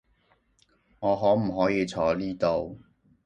[0.99, 2.79] 我可唔可以坐呢度？